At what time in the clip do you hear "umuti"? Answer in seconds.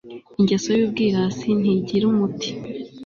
2.11-2.49